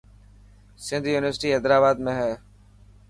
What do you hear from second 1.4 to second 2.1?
حيدرآباد